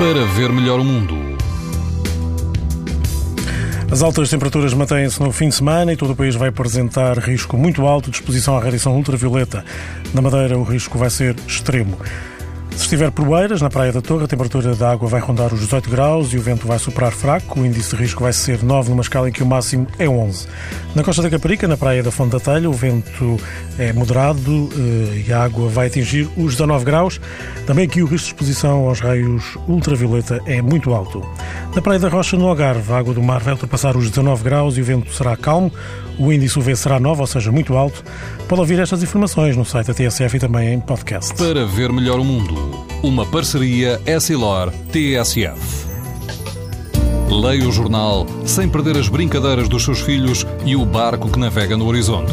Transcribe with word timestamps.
para 0.00 0.24
ver 0.24 0.50
melhor 0.50 0.80
o 0.80 0.84
mundo. 0.84 1.14
As 3.92 4.00
altas 4.00 4.30
temperaturas 4.30 4.72
mantêm-se 4.72 5.20
no 5.20 5.30
fim 5.30 5.50
de 5.50 5.54
semana 5.54 5.92
e 5.92 5.96
todo 5.96 6.14
o 6.14 6.16
país 6.16 6.34
vai 6.34 6.48
apresentar 6.48 7.18
risco 7.18 7.54
muito 7.54 7.86
alto 7.86 8.10
de 8.10 8.16
exposição 8.16 8.56
à 8.56 8.60
radiação 8.60 8.96
ultravioleta. 8.96 9.62
Na 10.14 10.22
Madeira, 10.22 10.56
o 10.56 10.62
risco 10.62 10.96
vai 10.96 11.10
ser 11.10 11.36
extremo. 11.46 11.98
Se 12.80 12.84
estiver 12.84 13.10
por 13.10 13.28
Oeiras, 13.28 13.60
na 13.60 13.68
Praia 13.68 13.92
da 13.92 14.00
Torre, 14.00 14.24
a 14.24 14.26
temperatura 14.26 14.74
da 14.74 14.90
água 14.90 15.06
vai 15.06 15.20
rondar 15.20 15.52
os 15.52 15.60
18 15.60 15.90
graus 15.90 16.32
e 16.32 16.38
o 16.38 16.40
vento 16.40 16.66
vai 16.66 16.78
soprar 16.78 17.12
fraco. 17.12 17.60
O 17.60 17.66
índice 17.66 17.94
de 17.94 18.02
risco 18.02 18.22
vai 18.22 18.32
ser 18.32 18.64
9, 18.64 18.88
numa 18.88 19.02
escala 19.02 19.28
em 19.28 19.32
que 19.32 19.42
o 19.42 19.46
máximo 19.46 19.86
é 19.98 20.08
11. 20.08 20.48
Na 20.94 21.04
Costa 21.04 21.20
da 21.20 21.28
Caparica, 21.28 21.68
na 21.68 21.76
Praia 21.76 22.02
da 22.02 22.10
Fonte 22.10 22.32
da 22.32 22.40
Telha, 22.40 22.70
o 22.70 22.72
vento 22.72 23.38
é 23.78 23.92
moderado 23.92 24.70
eh, 24.72 25.24
e 25.28 25.32
a 25.32 25.44
água 25.44 25.68
vai 25.68 25.88
atingir 25.88 26.26
os 26.38 26.52
19 26.52 26.86
graus. 26.86 27.20
Também 27.66 27.84
aqui 27.84 28.02
o 28.02 28.06
risco 28.06 28.24
de 28.24 28.28
exposição 28.28 28.88
aos 28.88 28.98
raios 28.98 29.58
ultravioleta 29.68 30.40
é 30.46 30.62
muito 30.62 30.94
alto. 30.94 31.22
Na 31.74 31.80
Praia 31.80 32.00
da 32.00 32.08
Rocha, 32.08 32.36
no 32.36 32.48
Algarve, 32.48 32.92
a 32.92 32.98
água 32.98 33.14
do 33.14 33.22
mar 33.22 33.40
vai 33.40 33.52
ultrapassar 33.52 33.96
os 33.96 34.10
19 34.10 34.42
graus 34.42 34.76
e 34.76 34.80
o 34.80 34.84
vento 34.84 35.12
será 35.12 35.36
calmo. 35.36 35.72
O 36.18 36.32
índice 36.32 36.58
UV 36.58 36.74
será 36.74 36.98
9, 36.98 37.20
ou 37.20 37.26
seja, 37.28 37.52
muito 37.52 37.76
alto. 37.76 38.02
Pode 38.48 38.60
ouvir 38.60 38.80
estas 38.80 39.04
informações 39.04 39.56
no 39.56 39.64
site 39.64 39.86
da 39.86 39.94
TSF 39.94 40.36
e 40.36 40.40
também 40.40 40.74
em 40.74 40.80
podcast. 40.80 41.32
Para 41.34 41.64
ver 41.64 41.92
melhor 41.92 42.18
o 42.18 42.24
mundo. 42.24 42.54
Uma 43.04 43.24
parceria 43.24 44.00
Essilor-TSF. 44.04 45.88
Leia 47.30 47.68
o 47.68 47.70
jornal 47.72 48.26
sem 48.44 48.68
perder 48.68 48.96
as 48.96 49.08
brincadeiras 49.08 49.68
dos 49.68 49.84
seus 49.84 50.00
filhos 50.00 50.44
e 50.66 50.74
o 50.74 50.84
barco 50.84 51.30
que 51.30 51.38
navega 51.38 51.76
no 51.76 51.86
horizonte. 51.86 52.32